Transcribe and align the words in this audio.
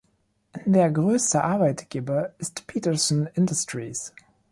Der 0.65 0.89
größte 0.89 1.43
Arbeitgeber 1.43 2.33
ist 2.39 2.65
Peterson 2.65 3.27
Industries. 3.35 4.13